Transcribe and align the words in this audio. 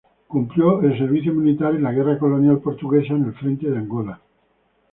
Cumplió 0.27 0.81
el 0.81 0.97
servicio 0.97 1.31
militar 1.31 1.75
en 1.75 1.83
la 1.83 1.91
Guerra 1.91 2.17
colonial 2.17 2.57
portuguesa 2.57 3.13
en 3.13 3.25
el 3.25 3.33
frente 3.35 3.69
de 3.69 3.77
Angola. 3.77 4.19